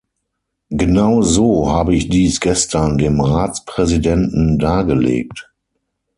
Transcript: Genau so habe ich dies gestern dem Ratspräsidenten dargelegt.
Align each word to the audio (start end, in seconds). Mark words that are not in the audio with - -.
Genau 0.71 1.21
so 1.21 1.69
habe 1.69 1.93
ich 1.93 2.09
dies 2.09 2.39
gestern 2.39 2.97
dem 2.97 3.21
Ratspräsidenten 3.21 4.57
dargelegt. 4.57 5.53